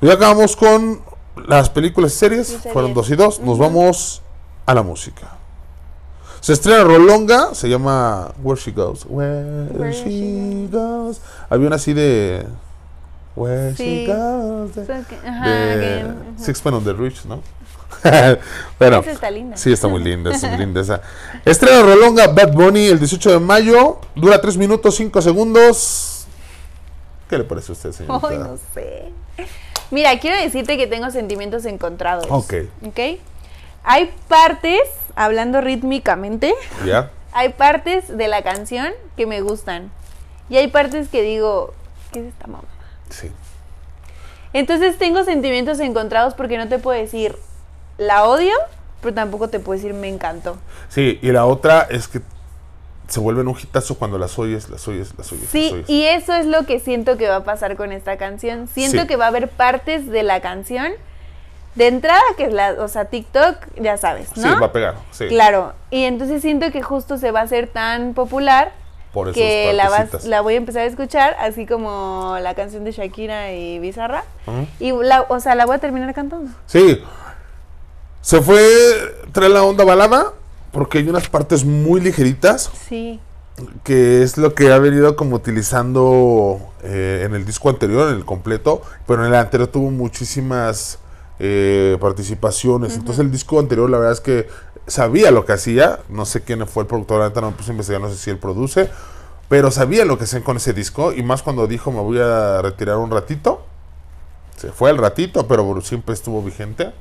[0.00, 1.02] Y acabamos con
[1.46, 3.38] las películas y series fueron dos y dos.
[3.38, 4.22] Nos vamos
[4.64, 5.36] a la música.
[6.40, 9.04] Se estrena Rolonga, se llama Where She Goes.
[9.06, 11.20] Where, Where she, She Goes.
[11.50, 12.46] Había una así de.
[13.34, 14.04] Where Sí.
[14.06, 14.74] She Goes.
[14.74, 16.14] De, So que- Ajá, de.
[16.36, 17.42] Sixpence on the Rich, ¿no?
[18.78, 19.56] bueno, Esa está linda.
[19.56, 21.00] sí, está muy linda, está muy linda esa.
[21.44, 24.00] Estrena Rolonga Bad Bunny el 18 de mayo.
[24.14, 26.26] Dura 3 minutos 5 segundos.
[27.28, 28.28] ¿Qué le parece a usted, señorita?
[28.28, 29.12] Ay, no sé.
[29.90, 32.26] Mira, quiero decirte que tengo sentimientos encontrados.
[32.28, 32.54] Ok.
[32.86, 32.98] ¿Ok?
[33.84, 34.80] Hay partes,
[35.14, 37.10] hablando rítmicamente, ¿Ya?
[37.32, 39.90] hay partes de la canción que me gustan.
[40.48, 41.72] Y hay partes que digo,
[42.12, 42.64] ¿qué es esta mamá?
[43.12, 43.30] Sí.
[44.52, 47.36] Entonces tengo sentimientos encontrados porque no te puedo decir,
[47.98, 48.52] la odio,
[49.00, 50.56] pero tampoco te puedo decir, me encantó.
[50.88, 52.20] Sí, y la otra es que
[53.08, 55.44] se vuelven un hitazo cuando las oyes, las oyes, las oyes.
[55.44, 55.88] las Sí, oyes.
[55.90, 58.68] y eso es lo que siento que va a pasar con esta canción.
[58.68, 59.06] Siento Sí.
[59.06, 60.92] que va a haber partes de la canción
[61.74, 64.42] de entrada que es la, o sea, TikTok, ya sabes, ¿no?
[64.42, 64.94] Sí, va a pegar.
[65.10, 65.28] Sí.
[65.28, 68.72] Claro, y entonces siento que justo se va a hacer tan popular
[69.12, 70.24] Por que la, vas- partecitas.
[70.26, 74.24] la voy a empezar a escuchar, así como la canción de Shakira y Bizarra.
[74.80, 76.50] Y la, o sea, la voy a terminar cantando.
[76.66, 77.02] Sí.
[78.20, 78.62] Se fue
[79.32, 80.32] trae la onda balada
[80.70, 83.20] porque hay unas partes muy ligeritas Sí.
[83.84, 88.24] que es lo que ha venido como utilizando eh, en el disco anterior, en el
[88.24, 90.98] completo, pero en el anterior tuvo muchísimas
[91.38, 92.94] eh, participaciones.
[92.96, 94.46] Entonces el disco anterior la verdad es que
[94.86, 97.72] sabía lo que hacía, no sé quién fue el productor, ahorita no me puse a
[97.72, 98.90] investigar, no sé si él produce,
[99.48, 102.62] pero sabía lo que hacían con ese disco y más cuando dijo me voy a
[102.62, 103.66] retirar un ratito.
[104.56, 106.92] Se fue el ratito, pero siempre estuvo vigente.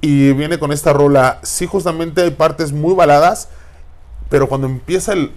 [0.00, 1.38] Y viene con esta rola.
[1.42, 3.50] Sí, justamente hay partes muy baladas,
[4.30, 5.30] pero cuando empieza el,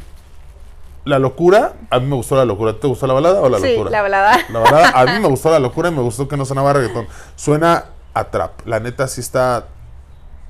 [1.05, 2.79] la locura, a mí me gustó la locura.
[2.79, 3.91] ¿Te gustó la balada o la sí, locura?
[3.91, 4.39] la balada.
[4.49, 7.07] La balada, a mí me gustó la locura y me gustó que no sonaba reggaetón.
[7.35, 8.65] Suena a trap.
[8.65, 9.67] La neta sí está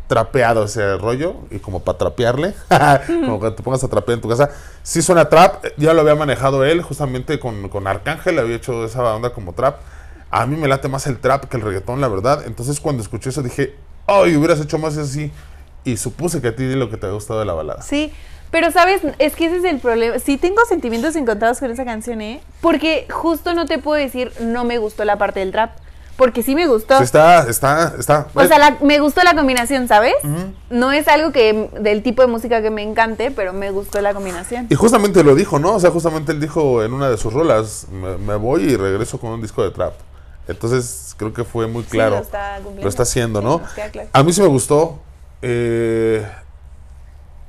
[0.09, 2.55] trapeado ese rollo y como para trapearle,
[3.07, 4.49] como que te pongas a trapear en tu casa.
[4.81, 9.03] Sí suena trap, ya lo había manejado él justamente con, con Arcángel, había hecho esa
[9.15, 9.77] onda como trap.
[10.31, 12.43] A mí me late más el trap que el reggaetón, la verdad.
[12.47, 13.75] Entonces cuando escuché eso dije,
[14.07, 15.31] ay, hubieras hecho más así.
[15.83, 17.83] Y supuse que a ti lo que te había gustado de la balada.
[17.83, 18.11] Sí,
[18.49, 20.17] pero sabes, es que ese es el problema.
[20.17, 22.41] Sí tengo sentimientos encontrados con esa canción, ¿eh?
[22.61, 25.77] Porque justo no te puedo decir, no me gustó la parte del trap.
[26.19, 26.97] Porque sí me gustó.
[26.97, 28.27] Sí, está, está, está.
[28.35, 30.13] O sea, la- me gustó la combinación, ¿sabes?
[30.69, 34.13] No es algo que del tipo de música que me encante, pero me gustó la
[34.13, 34.67] combinación.
[34.69, 35.73] Y justamente lo dijo, ¿no?
[35.75, 39.17] O sea, justamente él dijo en una de sus rolas, me, me voy y regreso
[39.17, 39.93] con un disco de trap.
[40.49, 42.17] Entonces, creo que fue muy Sí, claro.
[42.17, 42.83] lo está cumpliendo.
[42.83, 43.61] Lo está haciendo, Sí, ¿no?
[43.73, 44.09] queda claro.
[44.13, 44.99] A mí sí me gustó.
[45.41, 46.27] Eh,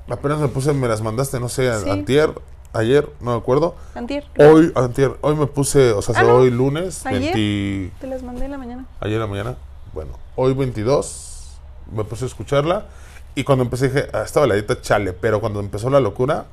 [0.09, 1.91] apenas me puse, me las mandaste, no sé, Sí.
[1.91, 2.31] antier,
[2.73, 3.75] ayer, no me acuerdo.
[3.95, 4.25] Antier.
[4.39, 6.37] Hoy, antier, hoy me puse, o sea, Ah, no.
[6.37, 7.35] hoy lunes, Ayer.
[7.35, 8.87] 20 Te las mandé en la mañana.
[9.01, 9.57] ayer en la mañana.
[9.93, 11.59] Bueno, hoy 22
[11.93, 12.87] me puse a escucharla
[13.35, 16.47] y cuando empecé dije, ah, esta baladita chale, pero cuando empezó la locura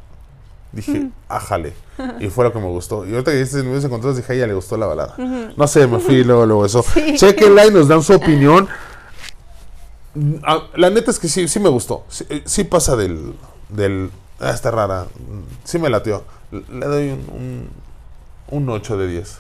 [0.72, 1.74] dije, ájale.
[2.20, 3.06] Y fue lo que me gustó.
[3.08, 5.16] Y ahorita que dices en encontrados dije, a ella le gustó la balada.
[5.18, 6.84] No sé, me fui luego, luego eso.
[6.94, 7.16] Sí.
[7.18, 8.68] Chequenla y nos dan su opinión.
[10.76, 12.04] La neta es que sí, sí me gustó.
[12.10, 13.34] Sí, eh, sí pasa del,
[13.70, 15.06] del, ah, está rara.
[15.64, 16.24] Sí me latió.
[16.52, 17.70] Le doy un,
[18.50, 19.38] un, un 8 de 10.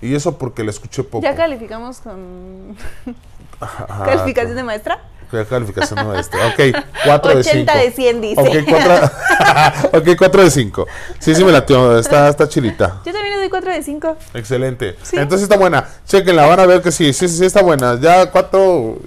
[0.00, 1.22] Y eso porque la escuché poco.
[1.24, 2.76] Ya calificamos con
[3.60, 5.00] Ajá, calificación de maestra.
[5.30, 6.38] ¿Qué calificación no este?
[6.38, 7.56] Ok, 4 de 5.
[7.56, 8.40] 80 de 100 dice.
[8.40, 10.86] Ok, 4 ok, 4 de 5.
[11.18, 13.02] Sí, sí me latió, está, está chilita.
[13.04, 14.16] Yo también le doy 4 de 5.
[14.34, 14.96] Excelente.
[15.02, 15.16] Sí.
[15.18, 15.86] Entonces está buena.
[16.06, 18.00] Chequenla, van a ver que sí, sí, sí está buena.
[18.00, 18.98] Ya 4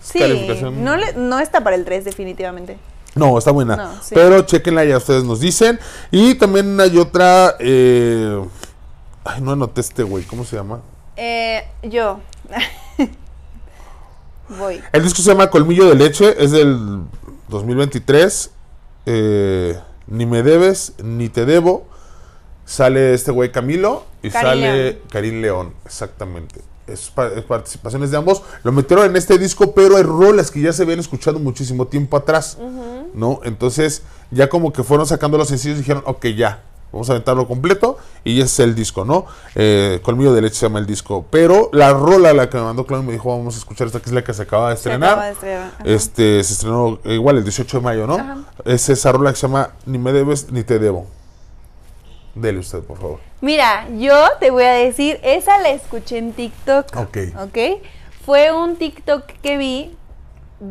[0.00, 0.84] Sí, calificación.
[0.84, 2.76] no, le- no está para el 3 definitivamente.
[3.14, 3.76] No, está buena.
[3.76, 4.14] No, sí.
[4.14, 5.78] Pero chequenla, ya ustedes nos dicen.
[6.10, 7.56] Y también hay otra.
[7.58, 8.44] Eh...
[9.24, 10.80] Ay, no anoté este güey, ¿cómo se llama?
[11.16, 12.20] Eh, yo.
[14.48, 14.82] Voy.
[14.92, 17.04] El disco se llama Colmillo de Leche, es del
[17.48, 18.50] 2023.
[19.06, 21.86] Eh, ni me debes, ni te debo.
[22.66, 24.98] Sale este güey Camilo y sale León.
[25.10, 26.60] Karim León, exactamente.
[26.86, 28.42] Es participaciones de ambos.
[28.62, 32.16] Lo metieron en este disco, pero hay rolas que ya se habían escuchado muchísimo tiempo
[32.16, 32.58] atrás.
[33.14, 33.40] ¿No?
[33.44, 36.62] Entonces, ya como que fueron sacando los sencillos y dijeron, ok, ya.
[36.92, 39.26] Vamos a aventarlo completo y ese es el disco, ¿no?
[39.56, 41.26] Eh, Colmillo de leche se llama el disco.
[41.28, 44.06] Pero la rola, la que me mandó Claudio, me dijo, vamos a escuchar esta que
[44.10, 45.10] es la que se acaba de Se estrenar.
[45.10, 45.72] acaba de estrenar.
[45.84, 48.14] Este, se estrenó eh, igual el 18 de mayo, ¿no?
[48.14, 48.36] Ajá.
[48.64, 51.06] Es esa rola que se llama Ni me debes ni te debo.
[52.36, 53.18] Dele usted, por favor.
[53.40, 56.96] Mira, yo te voy a decir, esa la escuché en TikTok.
[56.96, 57.18] Ok.
[57.42, 57.58] ¿Ok?
[58.24, 59.96] Fue un TikTok que vi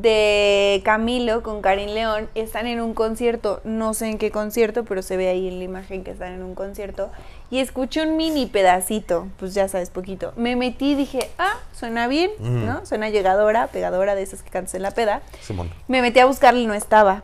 [0.01, 5.01] de Camilo con Karin León están en un concierto, no sé en qué concierto, pero
[5.01, 7.11] se ve ahí en la imagen que están en un concierto
[7.51, 10.33] y escuché un mini pedacito, pues ya sabes, poquito.
[10.35, 12.85] Me metí y dije, ah, suena bien, ¿no?
[12.85, 15.21] Suena llegadora, pegadora de esas que cantas en la peda.
[15.41, 15.69] Simón.
[15.87, 17.23] Me metí a buscarlo y no estaba,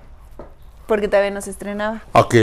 [0.85, 2.03] porque todavía no se estrenaba.
[2.13, 2.35] Ok.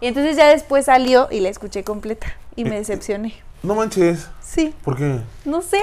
[0.00, 3.34] Y entonces ya después salió y la escuché completa y me decepcioné.
[3.62, 4.28] No manches.
[4.40, 5.20] Sí, ¿Por qué?
[5.44, 5.82] no sé.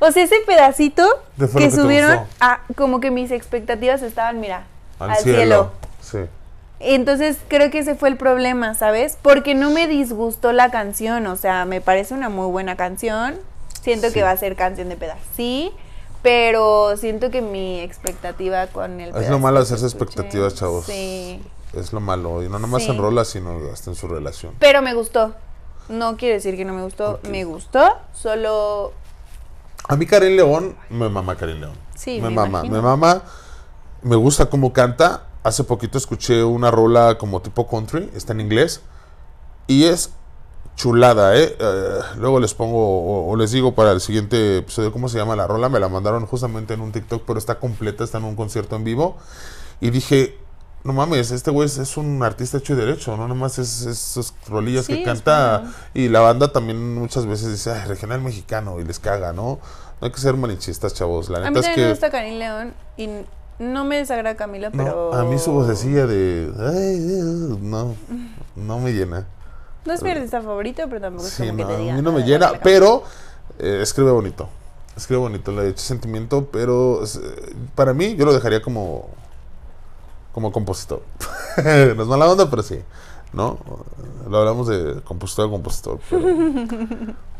[0.00, 1.06] O sea, ese pedacito
[1.38, 4.64] ¿Qué fue que subieron, a, como que mis expectativas estaban, mira,
[4.98, 5.38] Al, al, cielo.
[5.38, 5.72] cielo.
[6.00, 6.30] Sí.
[6.78, 9.16] Entonces creo que ese fue el problema, ¿sabes?
[9.22, 13.34] Porque no me disgustó la canción, o sea, me parece una muy buena canción.
[13.82, 14.14] Siento Sí.
[14.14, 15.70] que va a ser canción de peda, sí,
[16.22, 20.86] pero siento que mi expectativa con el Es lo malo hacerse expectativas, chavos.
[20.86, 22.42] Sí, Es lo malo.
[22.42, 22.90] Y no nomás Sí.
[22.90, 24.54] en rola, sino hasta en su relación.
[24.58, 25.34] pero me gustó.
[25.88, 28.92] No quiere decir que no me gustó, me gustó, solo
[29.88, 31.74] A mí Karen León, me mama Karen León.
[31.94, 32.74] Sí, me, me mama, imagino.
[32.76, 33.22] me mama.
[34.02, 35.26] Me gusta cómo canta.
[35.42, 38.80] Hace poquito escuché una rola como tipo country, está en inglés.
[39.68, 40.10] Y es
[40.74, 41.56] chulada, ¿eh?
[41.58, 45.36] Eh, luego les pongo o, o les digo para el siguiente episodio cómo se llama
[45.36, 45.68] la rola.
[45.68, 48.84] Me la mandaron justamente en un TikTok, pero está completa, está en un concierto en
[48.84, 49.16] vivo.
[49.80, 50.38] Y dije,
[50.86, 54.32] no mames, este güey es, es un artista hecho y derecho, no nomás es esas
[54.48, 55.58] rolillas Sí, que canta.
[55.58, 55.74] bueno.
[55.94, 59.58] Y la banda también muchas veces dice, ay, regional mexicano, y les caga, ¿no?
[60.00, 61.28] No hay que ser manichistas, chavos.
[61.28, 61.90] La a neta mí es también me que.
[61.90, 63.08] gusta Karin León y
[63.58, 66.52] no me desagrada Camilo, No, pero a mí su vocecilla de.
[66.58, 67.94] Ay, no,
[68.54, 69.26] no me llena.
[69.86, 71.94] No es mi artista favorito, pero tampoco es Sí, como no, que te diga.
[71.94, 73.04] a mí no me "Ah, llena, pero
[73.58, 74.48] eh, escribe bonito.
[74.96, 79.08] Escribe bonito, le echa sentimiento, pero eh, para mí yo lo dejaría como
[80.36, 81.00] como compositor.
[81.56, 82.78] no es mala onda, pero sí,
[83.32, 83.58] ¿no?
[84.28, 86.26] Lo hablamos de compositor a compositor, pero,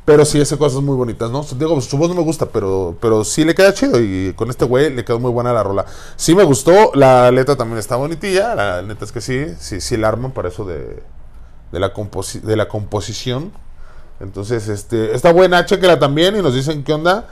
[0.07, 1.45] pero sí hace cosas muy bonitas, ¿no?
[1.59, 4.65] Digo, su voz no me gusta, pero, pero sí le queda chido y con este
[4.65, 5.85] güey le quedó muy buena la rola.
[6.17, 9.99] Sí me gustó, la letra también está bonitilla, la neta es que sí, sí, sí
[9.99, 11.03] la arman para eso de,
[11.73, 11.93] de la,
[12.45, 13.53] de la composición.
[14.21, 17.29] Entonces, este, está buena, chequela también y nos dicen qué onda.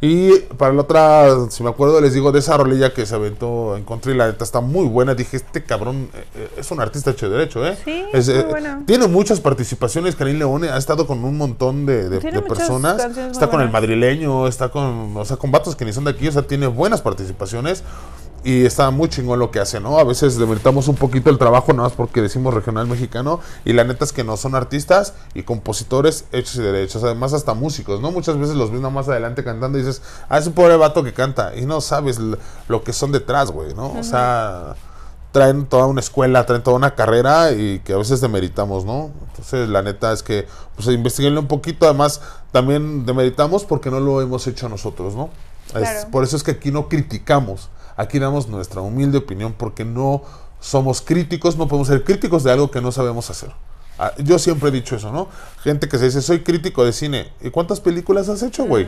[0.00, 3.76] Y para la otra, si me acuerdo, les digo de esa rolilla que se aventó
[3.76, 5.16] en country, la neta está muy buena.
[5.16, 7.76] Dije, este cabrón eh, eh, es un artista hecho de derecho, ¿eh?
[7.84, 8.82] Sí, Es, muy eh, bueno.
[8.86, 10.14] Tiene muchas participaciones.
[10.14, 13.04] Karim Leone ha estado con un montón de, de- de personas.
[13.32, 16.28] Está con el madrileño, está con, o sea, con vatos que ni son de aquí,
[16.28, 17.82] o sea, tiene buenas participaciones.
[18.48, 19.98] Y está muy chingón lo que hace, ¿no?
[19.98, 23.40] A veces demeritamos un poquito el trabajo, nada más porque decimos regional mexicano.
[23.66, 27.04] Y la neta es que no son artistas y compositores hechos y derechos.
[27.04, 28.10] Además, hasta músicos, ¿no?
[28.10, 31.04] Muchas veces los ves nada más adelante cantando y dices, ah, es un pobre vato
[31.04, 31.54] que canta.
[31.56, 32.18] Y no sabes
[32.68, 33.92] lo que son detrás, güey, ¿no?
[33.92, 34.76] O sea,
[35.32, 39.10] traen toda una escuela, traen toda una carrera y que a veces demeritamos, ¿no?
[39.30, 41.84] Entonces, la neta es que, pues, investiguenle un poquito.
[41.84, 45.28] Además, también demeritamos porque no lo hemos hecho nosotros, ¿no?
[45.74, 47.68] Es- por eso es que aquí no criticamos.
[47.98, 50.22] Aquí damos nuestra humilde opinión porque no
[50.60, 53.50] somos críticos, no podemos ser críticos de algo que no sabemos hacer.
[53.98, 55.26] Ah, Yo siempre he dicho eso, ¿no?
[55.64, 57.32] Gente que se dice, soy crítico de cine.
[57.40, 58.86] ¿Y cuántas películas has hecho, güey?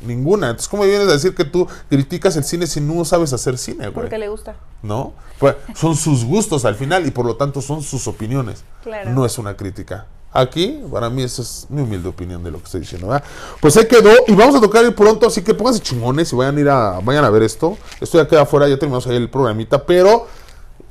[0.00, 0.46] Ninguna.
[0.48, 3.88] Entonces, ¿cómo vienes a decir que tú criticas el cine si no sabes hacer cine,
[3.88, 3.92] güey?
[3.92, 4.56] Porque le gusta.
[4.82, 5.12] ¿No?
[5.38, 8.64] Pues son sus gustos al final y por lo tanto son sus opiniones.
[8.84, 9.10] Claro.
[9.10, 10.06] No es una crítica.
[10.32, 13.08] Aquí, para mí, esa es mi humilde opinión de lo que estoy diciendo.
[13.08, 13.24] ¿verdad?
[13.60, 16.56] Pues ahí quedó y vamos a tocar ir pronto, así que pónganse chingones y vayan
[16.56, 17.78] a ir a, vayan a ver esto.
[18.00, 20.26] Estoy aquí afuera, ya terminamos ahí el programita, pero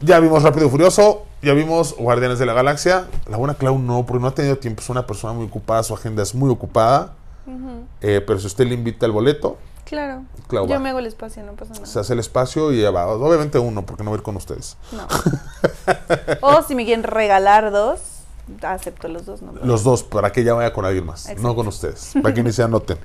[0.01, 3.07] ya vimos Rápido y Furioso, ya vimos Guardianes de la Galaxia.
[3.27, 5.93] La buena Clau no, porque no ha tenido tiempo, es una persona muy ocupada, su
[5.93, 7.13] agenda es muy ocupada.
[8.01, 10.25] Eh, pero si usted le invita el boleto, Claro.
[10.53, 10.67] Va.
[10.67, 11.85] Yo me hago el espacio, no pasa nada.
[11.85, 13.07] se hace el espacio y ya va.
[13.07, 14.75] Obviamente uno, porque no va a ir con ustedes.
[14.91, 15.07] No.
[16.41, 17.99] o si me quieren regalar dos,
[18.61, 19.51] acepto los dos, ¿no?
[19.63, 21.41] Los dos, para que ella vaya con alguien más, Exacto.
[21.41, 22.97] no con ustedes, para que ni se anoten.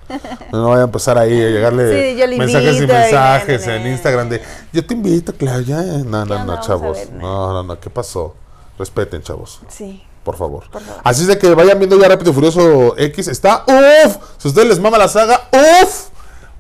[0.53, 3.89] No vaya a empezar ahí a llegarle Sí, mensajes y mensajes en na.
[3.91, 5.83] Instagram de yo te invito, claro, ya.
[5.83, 6.97] No, no, Ya no, chavos.
[6.97, 7.53] ver, no.
[7.53, 8.35] No, no, ¿qué pasó?
[8.79, 10.03] Respeten, chavos, Sí.
[10.25, 10.65] por favor.
[10.71, 11.01] Por favor.
[11.05, 13.29] Así es de que vayan viendo ya Rápido Furioso X.
[13.29, 14.17] Está uff.
[14.39, 15.49] Si a ustedes les mama la saga,
[15.83, 16.09] uff.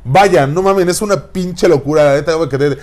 [0.05, 2.03] Vayan, no mamen, es una pinche locura.
[2.05, 2.79] La neta, yo me quedé de-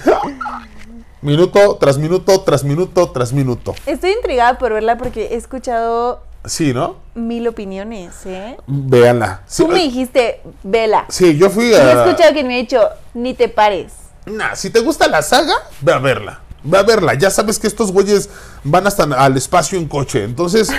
[1.21, 3.75] Minuto tras minuto, tras minuto, tras minuto.
[3.85, 6.95] Estoy intrigada por verla porque he escuchado Sí, ¿no?
[7.15, 8.55] mil opiniones, ¿eh?
[8.67, 9.41] Véanla.
[9.45, 11.05] Sí, Tú me eh, dijiste, vela.
[11.09, 12.05] sí, yo fui Y he a.
[12.05, 12.79] escuchado que me ha dicho,
[13.13, 13.91] ni te pares.
[14.25, 16.39] Nah, si te gusta la saga, ve a verla.
[16.63, 17.13] Ve a verla.
[17.15, 18.29] Ya sabes que estos güeyes
[18.63, 20.23] van hasta al espacio en coche.
[20.23, 20.71] Entonces,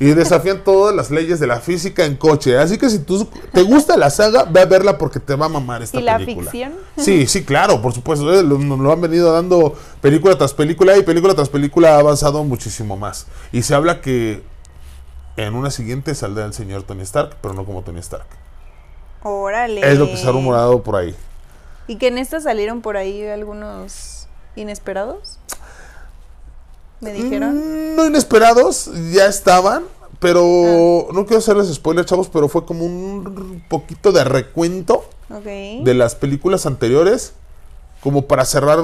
[0.00, 2.56] y desafían todas las leyes de la física en coche.
[2.56, 5.48] Así que si tú te gusta la saga, ve a verla porque te va a
[5.48, 6.50] mamar esta ¿Y la película.
[6.50, 6.74] ficción?
[6.96, 8.32] Sí, sí, claro, por supuesto.
[8.32, 12.96] eh, lo han venido dando película tras película y película tras película ha avanzado muchísimo
[12.96, 13.26] más.
[13.52, 14.42] Y se habla que
[15.36, 18.26] en una siguiente saldrá el señor Tony Stark, pero no como Tony Stark.
[19.22, 19.80] Órale.
[19.90, 21.14] Es lo que se ha rumorado por ahí.
[21.86, 25.38] ¿Y que en esta salieron por ahí algunos inesperados?
[27.00, 27.56] ¿Me dijeron?
[27.92, 29.84] Mm, No inesperados, ya estaban,
[30.18, 35.04] pero no quiero hacerles spoiler, chavos, pero fue como un poquito de recuento
[35.84, 37.32] de las películas anteriores,
[38.02, 38.78] como para cerrar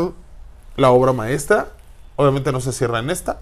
[0.77, 1.69] la obra maestra.
[2.17, 3.41] Obviamente no se cierra en esta,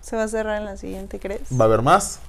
[0.00, 1.40] ¿Se va a cerrar en la siguiente, crees?
[1.52, 2.20] va a haber más.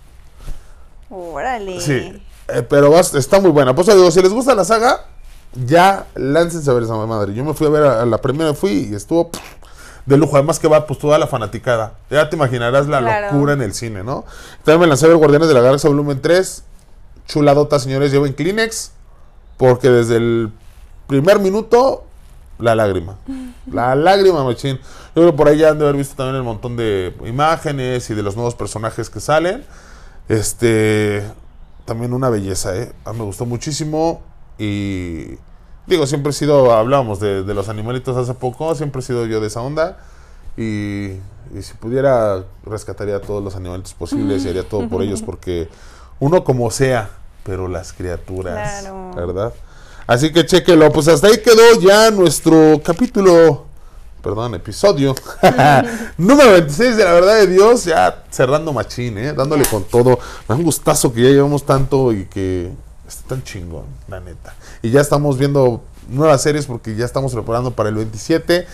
[1.09, 1.79] Órale.
[1.79, 3.73] Sí, eh, pero va- está muy buena.
[3.75, 5.05] Pues digo, si les gusta la saga,
[5.65, 7.33] ya láncense a ver esa madre.
[7.33, 9.41] Yo me fui a ver a, a la primera, fui y estuvo pff,
[10.07, 10.35] de lujo.
[10.37, 11.93] Además que va pues toda la fanaticada.
[12.09, 13.27] Ya te imaginarás la Claro.
[13.33, 14.25] locura en el cine, ¿no?
[14.63, 16.63] También me lancé a ver Guardianes de la Galaxia Volumen 3.
[17.27, 18.91] Chuladota, señores, lleven Kleenex.
[19.57, 20.51] Porque desde el
[21.07, 22.03] primer minuto,
[22.59, 23.17] la lágrima.
[23.71, 24.77] La lágrima, machín.
[24.77, 28.09] Yo creo que por ahí ya han de haber visto también el montón de imágenes
[28.09, 29.65] y de los nuevos personajes que salen.
[30.29, 31.23] Este.
[31.85, 32.91] También una belleza, ¿eh?
[33.05, 34.21] A mí me gustó muchísimo.
[34.57, 35.37] Y.
[35.87, 36.73] Digo, siempre he sido.
[36.73, 38.75] Hablábamos de, de los animalitos hace poco.
[38.75, 39.97] Siempre he sido yo de esa onda.
[40.57, 41.13] Y.
[41.55, 45.21] Y si pudiera, rescataría a todos los animalitos posibles y haría todo por ellos.
[45.21, 45.69] Porque
[46.19, 47.09] uno como sea,
[47.43, 48.81] pero las criaturas.
[48.81, 49.11] Claro.
[49.15, 49.53] ¿Verdad?
[50.05, 50.91] Así que chequelo.
[50.91, 53.65] Pues hasta ahí quedó ya nuestro capítulo.
[54.21, 55.15] Perdón, episodio.
[56.17, 57.85] Número 26 de la verdad de Dios.
[57.85, 59.31] Ya cerrando machín, ¿eh?
[59.31, 60.11] Dándole con todo.
[60.11, 60.17] Me
[60.49, 62.71] da un gustazo que ya llevamos tanto y que
[63.07, 64.53] está tan chingón, la neta.
[64.81, 68.67] Y ya estamos viendo nuevas series porque ya estamos preparando para el 27.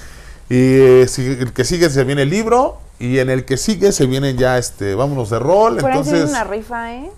[0.49, 2.79] Y eh, si- el que sigue se viene el libro.
[2.99, 5.77] Y en el que sigue se vienen ya, este, vámonos de rol.
[5.77, 7.11] Por ahí se viene Entonces, una rifa, ¿eh?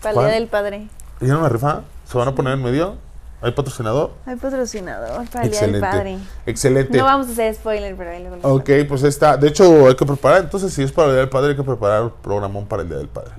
[0.00, 0.26] Para el.
[0.26, 0.88] Día del Padre.
[1.20, 1.82] ¿viene una rifa?
[2.10, 2.94] ¿Se van a poner en medio?
[3.42, 4.12] ¿Hay patrocinador?
[4.26, 5.80] Hay patrocinador para el Día del.
[5.80, 6.18] Padre.
[6.46, 6.96] Excelente.
[6.96, 9.36] No vamos a hacer spoiler, pero ahí luego Ok, pues está.
[9.36, 10.42] De hecho, hay que preparar.
[10.42, 12.88] Entonces, si es para el Día del Padre, hay que preparar un programón para el
[12.88, 13.32] Día del Padre.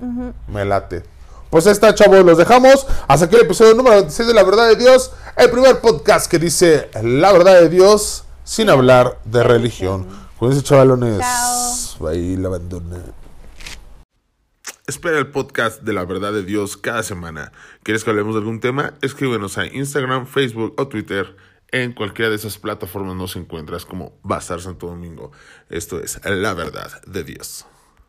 [0.48, 1.02] Me late.
[1.50, 2.24] Pues ahí está, chavos.
[2.24, 2.86] Los dejamos.
[3.08, 5.10] Hasta aquí el episodio número 26 de La Verdad de Dios.
[5.36, 10.06] El primer podcast que dice La Verdad de Dios sin hablar de religión.
[10.38, 11.18] Cuídense, chavalones.
[11.18, 12.06] Chao.
[12.06, 13.02] Ahí la abandona.
[14.86, 17.52] Espera el podcast de la verdad de Dios cada semana.
[17.82, 18.94] ¿Quieres que hablemos de algún tema?
[19.02, 21.36] Escríbenos a Instagram, Facebook o Twitter.
[21.72, 25.32] En cualquiera de esas plataformas nos encuentras como Bazar Santo Domingo.
[25.68, 27.66] Esto es la verdad de Dios.